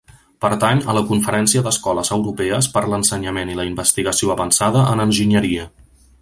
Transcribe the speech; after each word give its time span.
Pertany 0.43 0.79
a 0.93 0.93
la 0.97 1.03
Conferència 1.09 1.61
d'Escoles 1.67 2.09
Europees 2.15 2.69
per 2.77 2.83
l'Ensenyament 2.93 3.53
i 3.55 3.59
la 3.61 3.67
Investigació 3.73 4.33
Avançada 4.37 4.87
en 4.95 5.05
Enginyeria. 5.05 5.69